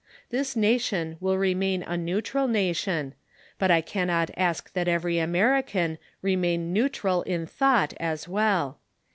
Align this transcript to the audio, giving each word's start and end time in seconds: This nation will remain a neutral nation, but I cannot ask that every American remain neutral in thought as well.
This 0.31 0.55
nation 0.55 1.15
will 1.19 1.37
remain 1.37 1.83
a 1.83 1.95
neutral 1.95 2.47
nation, 2.47 3.13
but 3.59 3.69
I 3.69 3.81
cannot 3.81 4.31
ask 4.35 4.73
that 4.73 4.87
every 4.87 5.19
American 5.19 5.99
remain 6.23 6.73
neutral 6.73 7.21
in 7.21 7.45
thought 7.45 7.93
as 7.99 8.27
well. 8.27 8.79